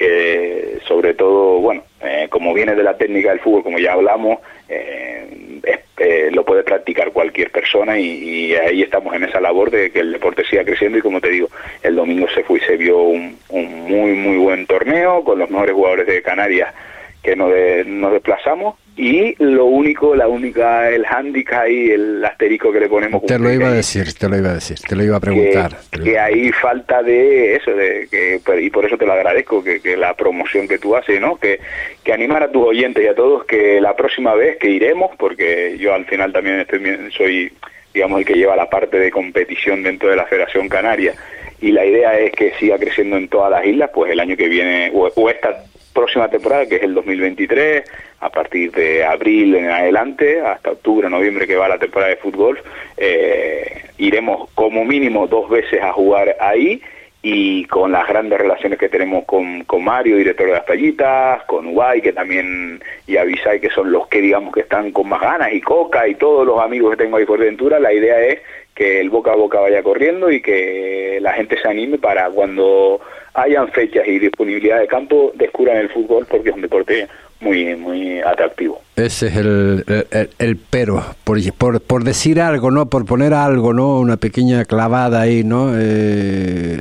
[0.01, 4.39] que sobre todo, bueno, eh, como viene de la técnica del fútbol, como ya hablamos,
[4.67, 5.61] eh,
[5.97, 9.99] eh, lo puede practicar cualquier persona y, y ahí estamos en esa labor de que
[9.99, 11.49] el deporte siga creciendo y como te digo,
[11.83, 15.49] el domingo se fue y se vio un, un muy, muy buen torneo con los
[15.51, 16.73] mejores jugadores de Canarias
[17.21, 22.73] que nos, de- nos desplazamos y lo único, la única, el handicap y el asterisco
[22.73, 23.25] que le ponemos.
[23.25, 25.77] Te lo iba a decir, te lo iba a decir, te lo iba a preguntar.
[25.89, 29.79] Que, que hay falta de eso, de que, y por eso te lo agradezco, que,
[29.79, 31.37] que, la promoción que tú haces, ¿no?
[31.37, 31.59] Que,
[32.03, 35.77] que animar a tus oyentes y a todos que la próxima vez que iremos, porque
[35.79, 37.53] yo al final también estoy, soy,
[37.93, 41.13] digamos, el que lleva la parte de competición dentro de la Federación Canaria,
[41.61, 44.49] y la idea es que siga creciendo en todas las islas, pues el año que
[44.49, 47.83] viene, o, o esta próxima temporada, que es el 2023,
[48.19, 52.59] a partir de abril en adelante, hasta octubre, noviembre, que va la temporada de fútbol,
[52.97, 56.81] eh, iremos como mínimo dos veces a jugar ahí
[57.23, 61.67] y con las grandes relaciones que tenemos con, con Mario, director de las playitas, con
[61.67, 65.53] Uruguay, que también, y Avisai, que son los que digamos que están con más ganas,
[65.53, 68.39] y Coca y todos los amigos que tengo ahí por Ventura, la idea es
[68.75, 72.99] que el boca a boca vaya corriendo y que la gente se anime para cuando
[73.33, 77.07] hayan fechas y disponibilidad de campo, descubran el fútbol porque es un deporte
[77.41, 78.81] muy muy atractivo.
[78.95, 82.87] Ese es el, el, el pero, por, por, por, decir algo, ¿no?
[82.87, 83.99] Por poner algo, ¿no?
[83.99, 85.71] Una pequeña clavada ahí, ¿no?
[85.75, 86.79] Eh,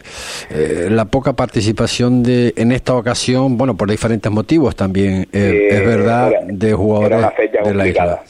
[0.50, 5.86] eh, la poca participación de en esta ocasión, bueno, por diferentes motivos también, eh, es
[5.86, 7.26] verdad, era, de jugadores
[7.64, 8.22] de la isla.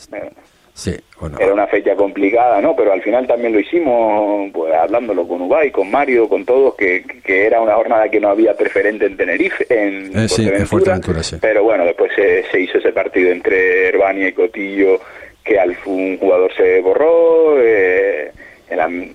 [0.74, 1.38] Sí, bueno.
[1.38, 2.74] Era una fecha complicada, ¿no?
[2.74, 7.04] Pero al final también lo hicimos, pues hablándolo con Ubay, con Mario, con todos, que,
[7.22, 11.22] que era una jornada que no había preferente en Tenerife, en, eh, sí, en Fuerteventura,
[11.22, 11.37] sí.
[11.40, 15.00] Pero bueno, después se, se, hizo ese partido entre Herbania y Cotillo,
[15.44, 18.33] que al un jugador se borró, eh,
[18.68, 19.12] eran,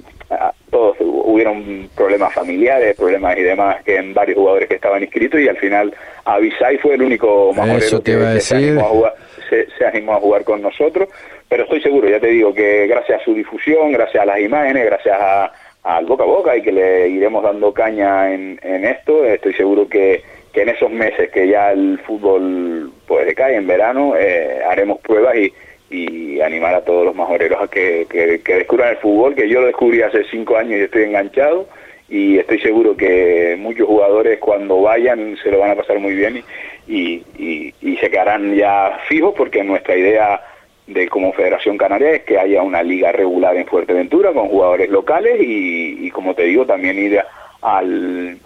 [0.70, 5.48] todos hubieron problemas familiares, problemas y demás, que en varios jugadores que estaban inscritos, y
[5.48, 5.94] al final
[6.26, 9.14] Avisai fue el único majorero que, que se, animó a jugar,
[9.50, 11.10] se, se animó a jugar con nosotros
[11.50, 14.86] pero estoy seguro, ya te digo, que gracias a su difusión, gracias a las imágenes,
[14.86, 15.52] gracias a,
[15.84, 19.88] al boca a boca y que le iremos dando caña en, en esto, estoy seguro
[19.88, 25.00] que, que, en esos meses que ya el fútbol pues decae en verano, eh, haremos
[25.00, 25.54] pruebas y,
[25.90, 29.62] y animar a todos los majoreros a que, que, que descubran el fútbol, que yo
[29.62, 31.68] lo descubrí hace cinco años y estoy enganchado.
[32.08, 36.44] Y estoy seguro que muchos jugadores cuando vayan se lo van a pasar muy bien
[36.88, 40.40] y, y, y, y se quedarán ya fijos porque nuestra idea
[40.88, 45.40] de como Federación Canaria es que haya una liga regular en Fuerteventura con jugadores locales
[45.42, 47.20] y, y como te digo también ir
[47.62, 48.40] al,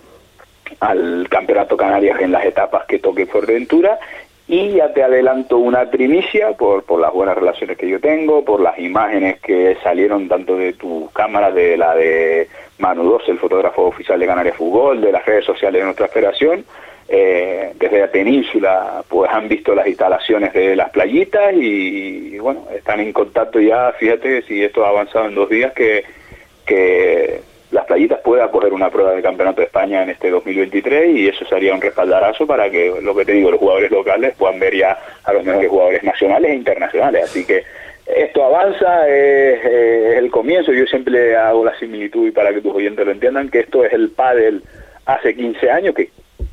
[1.29, 3.99] Campeonato Canarias en las etapas que toque Fuerteventura.
[4.47, 8.59] Y ya te adelanto una primicia por, por las buenas relaciones que yo tengo, por
[8.59, 12.47] las imágenes que salieron tanto de tu cámara, de la de
[12.79, 16.65] Manu Dos, el fotógrafo oficial de Canarias Fútbol, de las redes sociales de nuestra federación,
[17.11, 22.99] eh, desde la península pues han visto las instalaciones de las playitas y, bueno, están
[22.99, 26.03] en contacto ya, fíjate si esto ha avanzado en dos días, que,
[26.67, 27.41] que
[27.71, 31.45] las playitas pueda coger una prueba del Campeonato de España en este 2023 y eso
[31.45, 34.95] sería un respaldarazo para que, lo que te digo, los jugadores locales puedan ver ya
[35.23, 37.23] a los mejores jugadores nacionales e internacionales.
[37.23, 37.63] Así que
[38.05, 42.75] esto avanza, es, es el comienzo, yo siempre hago la similitud y para que tus
[42.75, 44.61] oyentes lo entiendan, que esto es el pádel
[45.05, 46.09] hace 15 años, que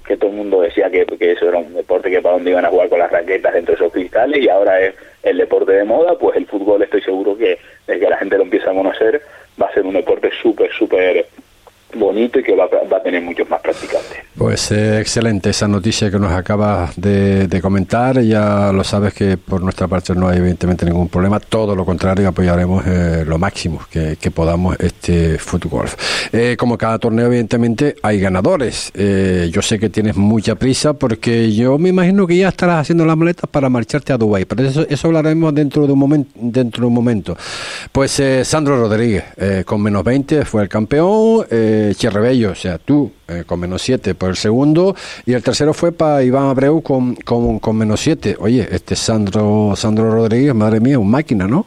[0.06, 2.64] que todo el mundo decía que, que, eso era un deporte que para dónde iban
[2.64, 5.84] a jugar con las raquetas dentro de esos cristales y ahora es el deporte de
[5.84, 9.20] moda, pues el fútbol estoy seguro que desde que la gente lo empieza a conocer
[9.60, 11.26] va a ser un deporte súper, súper
[11.98, 14.18] bonito y que va, va, a tener muchos más practicantes.
[14.36, 18.20] Pues eh, excelente esa noticia que nos acabas de, comentar.
[18.20, 21.40] Ya lo sabes que por nuestra parte no hay evidentemente ningún problema.
[21.40, 25.86] Todo lo contrario, apoyaremos eh, lo máximo que, podamos este fútbol.
[26.32, 28.92] Eh, como cada torneo, evidentemente hay ganadores.
[28.94, 33.06] Eh, yo sé que tienes mucha prisa porque yo me imagino que ya estarás haciendo
[33.06, 34.44] las maletas para marcharte a Dubái.
[34.44, 36.30] Pero eso, eso hablaremos dentro de un momento.
[36.34, 37.36] Dentro de un momento.
[37.90, 39.24] Pues Sandro Rodríguez,
[39.64, 41.46] con menos 20, fue el campeón.
[41.94, 44.94] Cherrebello, o sea, tú eh, con menos 7 por el segundo,
[45.24, 48.36] y el tercero fue para Iván Abreu con, con, con menos 7.
[48.38, 51.64] Oye, este Sandro, Sandro Rodríguez, madre mía, un máquina, ¿no?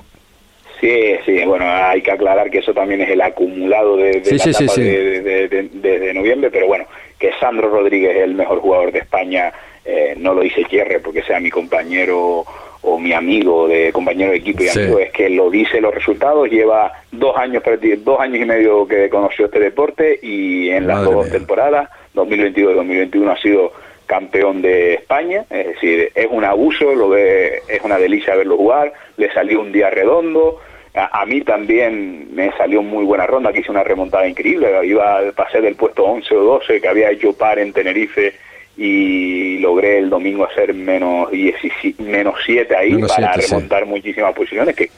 [0.79, 4.37] Sí, sí, bueno, hay que aclarar que eso también es el acumulado de, de sí,
[4.37, 6.85] la sí, etapa sí, de, de, de, noviembre, pero bueno,
[7.17, 9.51] que Sandro Rodríguez es el mejor jugador de España,
[9.83, 12.45] eh, no lo dice Thierry porque sea mi compañero
[12.81, 14.79] o mi amigo de compañero de equipo y Sí.
[14.79, 17.61] amigo es que lo dice los resultados lleva dos años
[18.03, 21.33] dos años y medio que conoció este deporte y en las dos mía.
[21.33, 23.73] temporadas 2022 y 2021 ha sido
[24.05, 28.93] campeón de España es decir es un abuso lo ve es una delicia verlo jugar
[29.17, 30.59] le salió un día redondo
[30.95, 35.19] a, a mí también me salió muy buena ronda que hice una remontada increíble iba
[35.35, 38.33] pasé del puesto 11 o 12 que había hecho par en Tenerife
[38.77, 43.53] y logré el domingo hacer menos 17, menos 7 ahí Menos para siete, sí.
[43.55, 44.89] remontar muchísimas posiciones que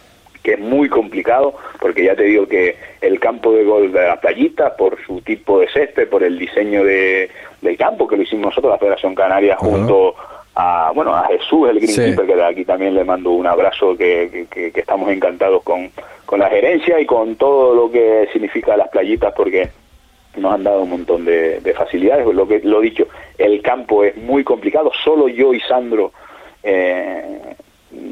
[0.44, 4.20] que es muy complicado porque ya te digo que el campo de gol de la
[4.20, 7.30] playita por su tipo de césped por el diseño de,
[7.62, 10.16] del campo que lo hicimos nosotros la Federación Canaria junto
[10.56, 11.94] a, bueno, a Jesús, el Sí.
[11.96, 15.62] greenkeeper, que de aquí también le mando un abrazo, que, que- que- que estamos encantados
[15.62, 15.92] con,
[16.26, 19.70] con la gerencia y con todo lo que significa las playitas, porque
[20.38, 22.26] nos han dado un montón de, de facilidades.
[22.34, 24.92] Lo que lo dicho, el campo es muy complicado.
[25.04, 26.14] Solo yo y Sandro
[26.64, 27.56] eh,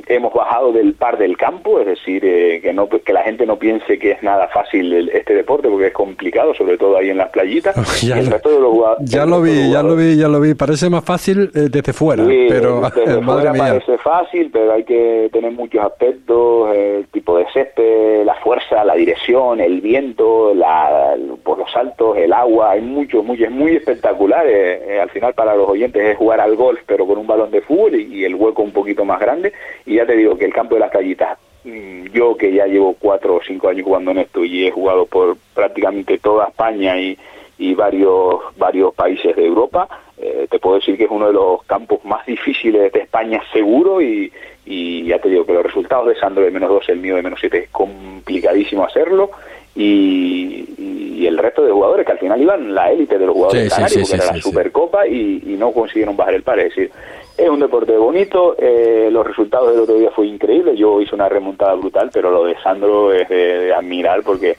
[0.07, 3.57] hemos bajado del par del campo, es decir, eh, que no que la gente no
[3.57, 7.17] piense que es nada fácil el- este deporte, porque es complicado, sobre todo ahí en
[7.17, 7.75] las playitas.
[8.09, 10.39] Ya el lo- resto de los jugadores- Ya lo vi, ya lo vi, ya lo
[10.41, 10.53] vi.
[10.53, 13.63] Parece más fácil eh, desde fuera, Sí, pero desde madre fuera mía.
[13.79, 18.95] parece fácil, pero hay que tener muchos aspectos, el tipo de césped, la fuerza, la
[18.95, 24.45] dirección, el viento, la, por los saltos, el agua, hay mucho, mucho, es muy espectacular.
[24.47, 27.51] eh, eh, al final para los oyentes es jugar al golf, pero con un balón
[27.51, 29.53] de fútbol y, y el hueco un poquito más grande.
[29.85, 32.95] Y ya te digo que el campo de las callitas, mm, yo que ya llevo
[32.99, 37.17] cuatro o cinco años jugando en esto y he jugado por prácticamente toda España y,
[37.57, 41.63] y varios varios países de Europa, eh, te puedo decir que es uno de los
[41.63, 44.31] campos más difíciles de España seguro y,
[44.65, 47.23] y ya te digo que los resultados de Sandro de menos 2, el mío de
[47.23, 49.31] menos 7 es complicadísimo hacerlo
[49.75, 53.63] y, y el resto de jugadores que al final iban la élite de los jugadores
[53.63, 54.41] Sí, canarios sí, porque era la.
[54.41, 56.91] Supercopa y, y no consiguieron bajar el par, es decir,
[57.37, 61.29] es un deporte bonito, eh, los resultados del otro día fue increíble, yo hice una
[61.29, 64.57] remontada brutal, pero lo de Sandro es de, de admirar porque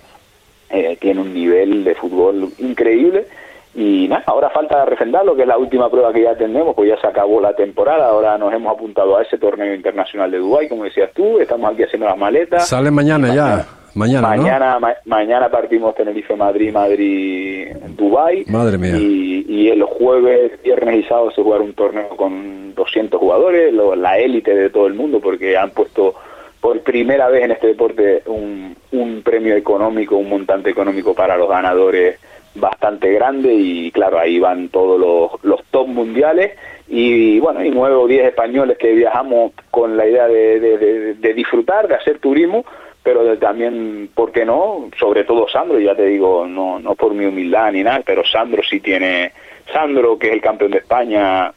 [0.70, 3.26] eh, tiene un nivel de fútbol increíble.
[3.72, 7.00] Y nada, ahora falta refrendarlo, que es la última prueba que ya tenemos, pues ya
[7.00, 10.84] se acabó la temporada, ahora nos hemos apuntado a ese torneo internacional de Dubái, como
[10.84, 12.66] decías tú, estamos aquí haciendo las maletas.
[12.66, 13.64] Sale mañana ya,
[13.94, 14.42] mañana, ¿no?
[14.42, 18.96] Mañana, ma- mañana partimos Tenerife, Madrid, Madrid, Dubai Madre mía.
[18.96, 23.94] y, y el jueves, viernes y sábado se jugará un torneo con 200 jugadores, lo-
[23.96, 26.14] la élite de todo el mundo, porque han puesto
[26.60, 31.48] por primera vez en este deporte un, un premio económico, un montante económico para los
[31.48, 32.18] ganadores
[32.54, 36.52] bastante grande y claro, ahí van todos los, los top mundiales
[36.88, 41.14] y bueno, y nueve o diez españoles que viajamos con la idea de, de- de-
[41.14, 42.64] de disfrutar, de hacer turismo,
[43.02, 44.90] pero también, ¿por qué no?
[44.98, 48.62] Sobre todo Sandro, ya te digo, no, no por mi humildad ni nada, pero Sandro
[48.62, 49.32] sí tiene,
[49.72, 51.52] Sandro que es el campeón de España,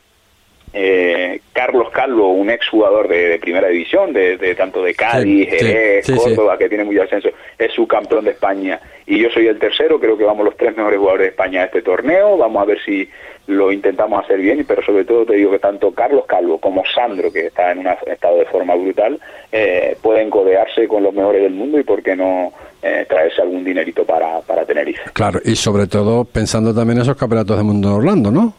[0.74, 5.58] eh, Carlos Calvo, un exjugador de, de primera división, de, de tanto de Cádiz, Sí,
[5.58, 6.20] Jerez, sí, sí.
[6.20, 8.80] Córdoba, que tiene mucho ascenso, es su campeón de España.
[9.06, 11.66] Y yo soy el tercero, creo que vamos los tres mejores jugadores de España a
[11.66, 13.08] este torneo, vamos a ver si
[13.46, 17.32] lo intentamos hacer bien, pero sobre todo te digo que tanto Carlos Calvo como Sandro,
[17.32, 19.20] que está en un estado de forma brutal,
[19.52, 23.64] eh, pueden codearse con los mejores del mundo y por qué no eh, traerse algún
[23.66, 25.02] dinerito para, para Tenerife.
[25.12, 28.54] Claro, y sobre todo pensando también en esos campeonatos de mundo de Orlando, ¿no?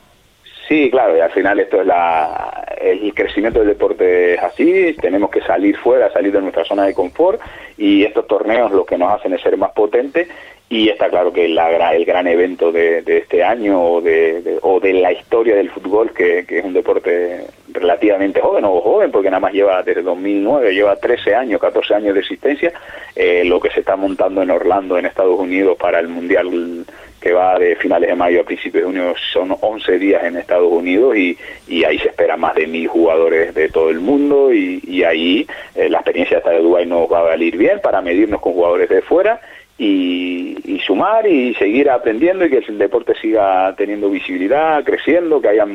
[0.68, 5.30] Sí, claro, y al final esto es la, el crecimiento del deporte es así, tenemos
[5.30, 7.38] que salir fuera, salir de nuestra zona de confort
[7.76, 10.26] y estos torneos lo que nos hacen es ser más potentes
[10.70, 14.58] y está claro que la, el gran evento de, de este año o de, de-
[14.62, 19.10] o de la historia del fútbol, que, que es un deporte relativamente joven o joven,
[19.12, 22.72] porque nada más lleva desde 2009, lleva 13 años, 14 años de existencia,
[23.14, 26.86] eh, lo que se está montando en Orlando, en Estados Unidos, para el Mundial
[27.24, 30.70] que va de finales de mayo a principios de junio, son 11 días en Estados
[30.70, 34.78] Unidos y, y ahí se espera más de mil jugadores de todo el mundo y,
[34.86, 38.42] y ahí eh, la experiencia hasta de Dubái nos va a valer bien para medirnos
[38.42, 39.40] con jugadores de fuera
[39.76, 45.48] y, y sumar y seguir aprendiendo y que el deporte siga teniendo visibilidad, creciendo, que
[45.48, 45.66] haya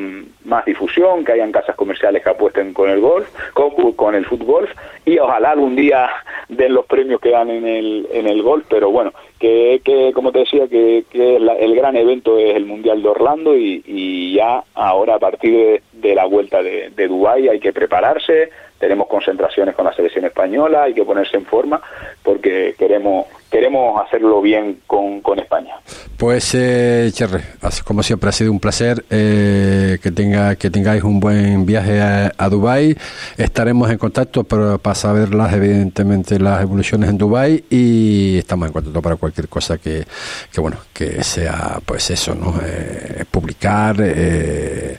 [0.46, 4.70] más difusión, que hayan casas comerciales que apuesten con el golf, con, con el fútbol
[5.06, 6.10] y ojalá algún día
[6.48, 10.32] den los premios que dan en el, en el golf, pero bueno, que, que como
[10.32, 14.34] te decía, que, que la- el gran evento es el Mundial de Orlando y, y
[14.36, 19.08] ya ahora a partir de, de la vuelta de, de Dubái hay que prepararse, tenemos
[19.08, 21.82] concentraciones con la selección española, hay que ponerse en forma
[22.24, 25.74] porque queremos queremos hacerlo bien con, con España.
[26.18, 31.04] Pues, eh, Cherry, as- como siempre ha sido un placer eh, que tenga que tengáis
[31.04, 32.96] un buen viaje a, a Dubai.
[33.38, 38.74] Estaremos en contacto para, para saber las, evidentemente las evoluciones en Dubai y estamos en
[38.74, 40.06] contacto para cualquier cosa que,
[40.54, 42.54] que bueno que sea pues eso, ¿no?
[42.64, 44.96] Eh, publicar eh,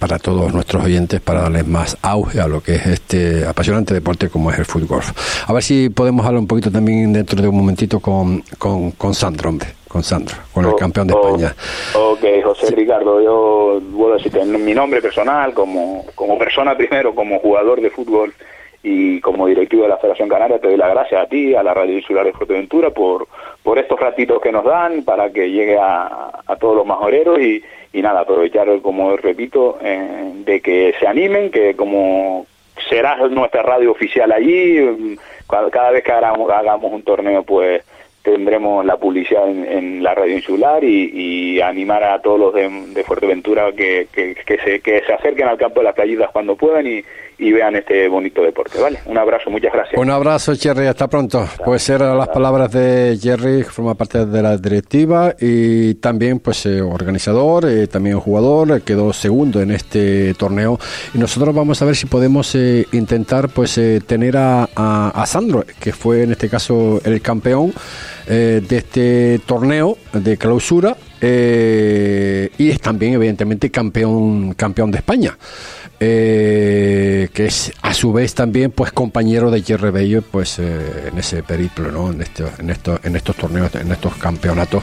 [0.00, 4.28] para todos nuestros oyentes para darles más auge a lo que es este apasionante deporte
[4.28, 5.00] como es el fútbol.
[5.46, 9.14] A ver si podemos hablar un poquito también dentro de un momentito con, con, con
[9.14, 11.54] Sandro, hombre, con Sandro, con el campeón de España.
[11.94, 17.14] Ok, José Ricardo, yo vuelvo a decirte en mi nombre personal, como, como persona primero,
[17.14, 18.32] como jugador de fútbol
[18.84, 21.72] y como directivo de la Federación Canaria, te doy las gracias a ti, a la
[21.72, 23.28] Radio Insular de Fuerteventura, por,
[23.62, 27.62] por estos ratitos que nos dan para que llegue a, a todos los majoreros y,
[27.92, 32.46] y nada, aprovechar, como repito, eh, de que se animen, que como
[32.88, 35.16] será nuestra radio oficial allí, mm,
[35.70, 37.82] cada, vez que hagamos, hagamos un torneo, pues
[38.22, 44.06] tendremos la publicidad en, la radio insular y, animar a todos los de, Fuerteventura que,
[44.12, 47.02] que, se, que se acerquen al campo de las playitas cuando puedan y,
[47.38, 49.00] y vean este bonito deporte, ¿vale?
[49.06, 50.00] Un abrazo, muchas gracias.
[50.00, 51.48] Un abrazo, Jerry, hasta pronto.
[51.64, 56.66] Pues eran las palabras de Jerry, que forma parte de la directiva y también, pues,
[56.66, 60.78] eh, organizador, eh, también jugador, eh, quedó segundo en este torneo.
[61.14, 66.22] Y nosotros vamos a ver si podemos intentar, pues, tener a, a, Sandro, que fue
[66.22, 67.72] en este caso el campeón
[68.26, 75.36] de este torneo de clausura y es también, evidentemente, campeón, campeón de España
[76.04, 81.16] eh, que es a su vez también pues compañero de Jerry Bello pues eh, en
[81.16, 82.10] ese periplo ¿no?
[82.10, 84.82] en, este, en, estos, en estos torneos en estos campeonatos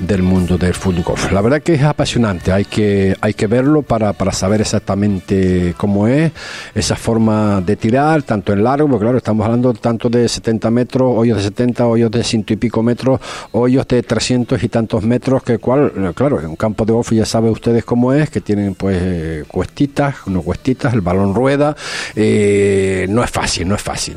[0.00, 4.12] del mundo del fútbol la verdad que es apasionante hay que hay que verlo para,
[4.12, 6.32] para saber exactamente cómo es
[6.74, 11.12] esa forma de tirar tanto en largo porque claro estamos hablando tanto de 70 metros
[11.14, 13.20] hoyos de 70 hoyos de ciento y pico metros
[13.52, 17.24] hoyos de 300 y tantos metros que cual claro en un campo de golf ya
[17.24, 20.16] sabe ustedes cómo es que tienen pues eh, cuestitas
[20.92, 21.76] el balón rueda,
[22.14, 24.16] eh, no es fácil, no es fácil.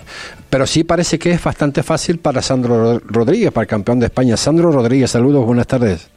[0.50, 4.36] Pero sí parece que es bastante fácil para Sandro Rodríguez, para el campeón de España.
[4.36, 6.10] Sandro Rodríguez, saludos, buenas tardes.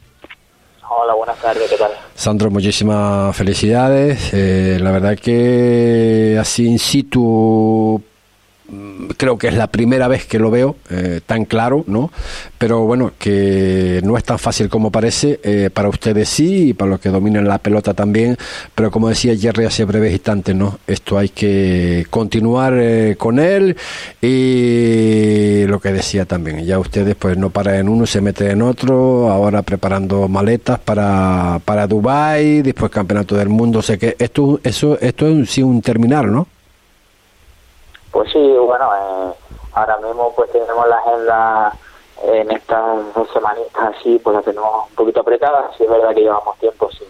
[0.89, 1.91] Hola, buenas tardes, ¿qué tal?
[2.15, 4.29] Sandro, muchísimas felicidades.
[4.33, 8.01] Eh, la verdad que así in situ
[9.17, 12.11] creo que es la primera vez que lo veo eh, tan claro, ¿no?
[12.57, 16.91] Pero bueno, que no es tan fácil como parece, eh, para ustedes sí y para
[16.91, 18.37] los que dominen la pelota también,
[18.73, 20.79] pero como decía Jerry hace breves instantes, ¿no?
[20.87, 23.75] Esto hay que continuar eh, con él
[24.21, 28.61] y lo que decía también, ya ustedes pues no paran en uno, se meten en
[28.61, 34.97] otro, ahora preparando maletas para, para Dubai, después Campeonato del Mundo, sé que esto, eso,
[34.99, 36.47] esto es sí un terminal, ¿no?
[38.13, 39.33] Pues sí, bueno, eh,
[39.73, 41.73] ahora mismo pues tenemos la agenda
[42.21, 46.21] en estas dos semanitas así, pues la tenemos un poquito apretada, sí es verdad que
[46.21, 47.07] llevamos tiempo sin,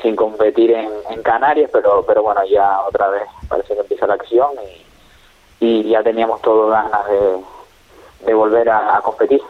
[0.00, 0.90] sin competir en,
[1.24, 4.50] Canarias, pero pero bueno, ya otra vez parece que empieza la acción
[5.60, 7.40] y, ya teníamos todas ganas de,
[8.26, 9.40] de volver a, competir.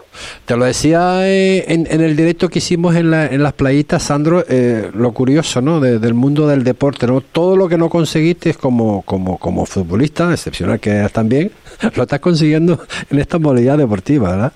[0.44, 4.44] Te lo decía eh, en, el directo que hicimos en, la, en las playitas, Sandro,
[4.48, 5.80] eh, lo curioso ¿no?
[5.80, 7.20] del mundo del deporte, ¿no?
[7.20, 11.52] todo lo que no conseguiste como, como, como futbolista, excepcional que eras también,
[11.96, 12.78] lo estás consiguiendo
[13.10, 14.52] en esta modalidad deportiva, ¿verdad?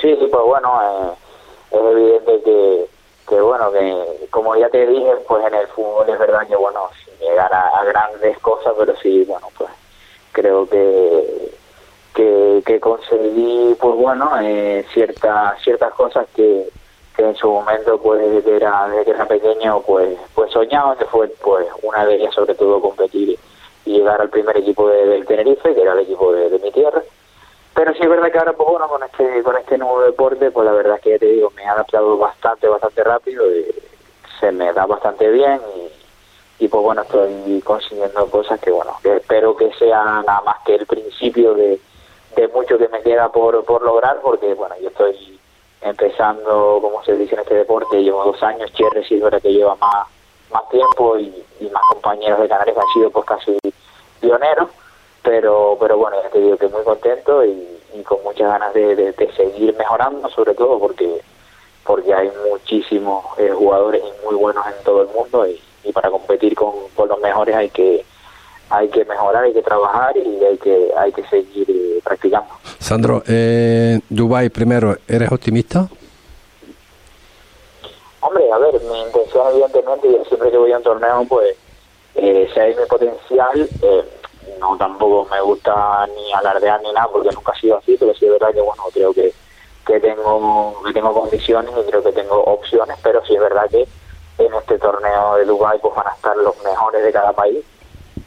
[0.00, 2.86] Sí, pues bueno, eh, es evidente que,
[3.28, 6.88] que, bueno, que como ya te dije, pues en el fútbol es verdad que, bueno,
[7.20, 9.70] llegar a grandes cosas, pero sí, bueno, pues
[10.32, 11.54] creo que
[12.14, 16.68] que, que conseguí, pues bueno, eh, ciertas ciertas cosas que,
[17.16, 21.04] que en su momento, pues desde era, desde que era pequeño, pues pues soñaba, que
[21.06, 23.38] fue pues una de ellas sobre todo competir
[23.84, 27.02] y llegar al primer equipo del Tenerife, que era el equipo de, mi tierra.
[27.74, 30.64] Pero sí es verdad que ahora, pues bueno, con este, con este nuevo deporte, pues
[30.64, 33.66] la verdad es que ya te digo, me he adaptado bastante, bastante rápido, y
[34.40, 35.60] se me da bastante bien
[36.58, 40.86] y, pues bueno, estoy consiguiendo cosas que bueno, espero que sea nada más que el
[40.86, 41.78] principio de,
[42.34, 45.38] de mucho que me queda por, por lograr, porque bueno, yo estoy
[45.82, 50.06] empezando, como se dice en este deporte, llevo dos años, Cherry es que lleva más,
[50.50, 53.58] más tiempo y, más compañeros de Canarias han sido pues casi
[54.20, 54.68] pioneros,
[55.22, 57.70] pero pero bueno, ya te digo que muy contento y,
[58.04, 61.20] con muchas ganas de, de, seguir mejorando, sobre todo porque
[61.86, 66.54] porque hay muchísimos eh, jugadores muy buenos en todo el mundo y, y para competir
[66.54, 68.04] con, con los mejores hay que
[68.70, 72.48] hay que mejorar, hay que trabajar y hay que hay que seguir eh, practicando.
[72.78, 75.88] Sandro, eh, Dubai primero, ¿eres optimista?
[78.20, 81.56] Hombre, a ver, mi intención evidentemente, siempre que voy a un torneo, pues,
[82.14, 84.04] eh, si hay mi potencial, eh,
[84.58, 88.24] no tampoco me gusta ni alardear ni nada, porque nunca ha sido así, pero sí
[88.24, 89.32] es verdad que, bueno, creo que,
[89.86, 93.86] que tengo que tengo condiciones y creo que tengo opciones, pero sí es verdad que
[94.38, 97.64] en este torneo de Dubai pues van a estar los mejores de cada país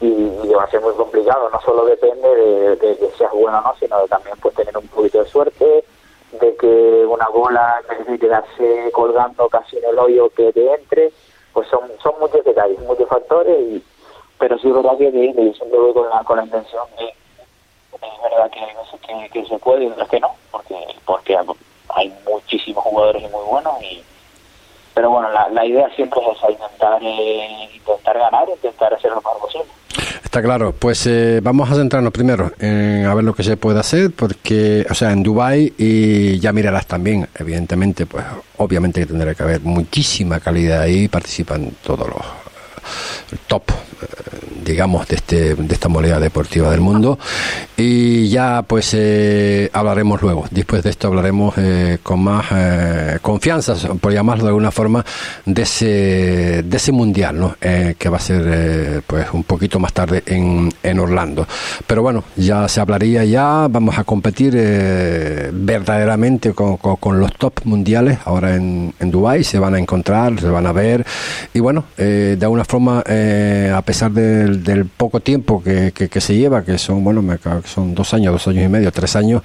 [0.00, 1.50] y, va a ser muy complicado.
[1.50, 4.86] No solo depende de, que seas bueno o no, sino de también pues tener un
[4.88, 5.84] poquito de suerte,
[6.32, 11.12] de que una bola necesite quedarse colgando casi en el hoyo que te entre,
[11.52, 13.84] pues son, son muchos detalles, muchos factores, y,
[14.38, 18.22] pero sí es verdad que, yo siempre voy con la, con la intención de, es
[18.22, 21.38] verdad que hay veces que, que se puede y otras que no, porque, porque
[21.88, 24.04] hay muchísimos jugadores y muy buenos y
[24.98, 29.68] pero bueno, la, idea siempre es intentar, eh, intentar ganar, intentar hacer lo mejor posible.
[30.24, 33.78] Está claro, pues eh, vamos a centrarnos primero en a ver lo que se puede
[33.78, 38.24] hacer, porque, o sea, en Dubai y ya mirarás también, evidentemente, pues
[38.56, 43.62] obviamente que tendrá que haber muchísima calidad ahí, participan todos los top
[44.64, 47.18] digamos, de, este, de esta modalidad deportiva del mundo.
[47.76, 50.46] Y ya, pues, eh, hablaremos luego.
[50.50, 55.04] Después de esto hablaremos eh, con más eh, confianza, por llamarlo de alguna forma,
[55.44, 57.56] de ese, de ese mundial, ¿no?
[57.60, 61.46] Que va a ser, pues, un poquito más tarde en, en Orlando.
[61.86, 64.54] Pero bueno, ya se hablaría ya, vamos a competir
[65.52, 70.48] verdaderamente con, con- los top mundiales ahora en, en Dubái, se van a encontrar, se
[70.48, 71.04] van a ver
[71.54, 76.64] y bueno, de alguna forma, a pesar del, del poco tiempo que, que- se lleva,
[76.64, 79.42] que son, bueno, me son dos años, dos años y medio, tres años,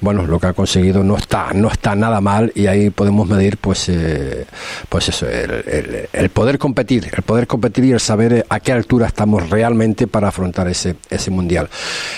[0.00, 3.58] bueno, lo que ha conseguido no está, no está nada mal y ahí podemos medir
[3.58, 4.44] pues, eh,
[4.88, 8.58] pues eso, el, el- el poder competir, el poder competir y el saber eh, a
[8.60, 11.68] qué altura estamos realmente para afrontar ese, ese mundial.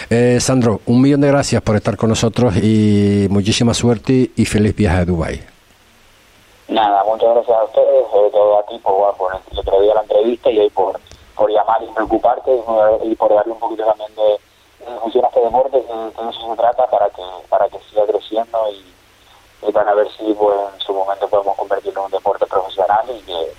[0.08, 4.74] Eh, Sandro, un millón de gracias por estar con nosotros y muchísima suerte y feliz
[4.74, 5.40] viaje a Dubái.
[6.68, 10.02] Nada, muchas gracias a ustedes, sobre todo a ti por, por el otro día la
[10.02, 11.00] entrevista y hoy por,
[11.38, 15.28] por llamar y preocuparte y, y por darle un poquito también de, de difusión a
[15.28, 19.94] este deporte, que, de eso se trata para que para que siga creciendo y, para
[19.94, 23.52] ver si pues, en su momento podemos convertirlo en un deporte profesional y que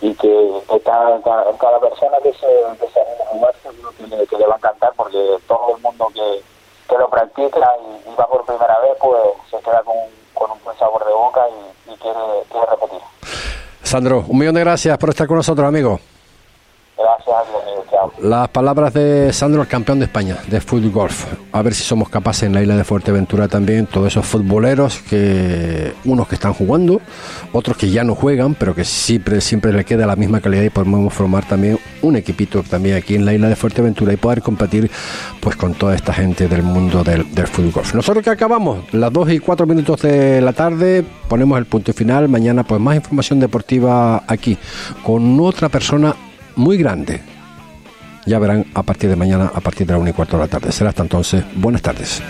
[0.00, 2.46] y que, cada, cada, persona que se,
[2.80, 5.76] que se anime a jugar seguro que le, que le va a encantar porque todo
[5.76, 6.42] el mundo que,
[6.88, 9.94] que lo practica y, y va por primera vez pues se queda con,
[10.34, 12.18] con un buen sabor de boca y, y quiere,
[12.50, 13.00] quiere repetir.
[13.82, 16.00] Sandro, un millón de gracias por estar con nosotros, amigo.
[18.20, 21.26] Las palabras de Sandro, el campeón de España de fútbol golf.
[21.52, 25.92] A ver si somos capaces en la isla de Fuerteventura también, todos esos futboleros que
[26.04, 27.00] unos que están jugando,
[27.52, 30.70] otros que ya no juegan, pero que siempre siempre le queda la misma calidad y
[30.70, 34.90] podemos formar también un equipito también aquí en la isla de Fuerteventura y poder competir
[35.40, 37.94] pues con toda esta gente del mundo del, del fútbol golf.
[37.94, 42.28] Nosotros que acabamos las 2 y 4 minutos de la tarde, ponemos el punto final.
[42.28, 44.56] Mañana pues más información deportiva aquí
[45.02, 46.14] con otra persona
[46.56, 47.20] muy grande.
[48.26, 50.48] Ya verán a partir de mañana, a partir de la 1 y cuarto de la
[50.48, 50.70] tarde.
[50.72, 51.44] Será hasta entonces.
[51.56, 52.22] Buenas tardes.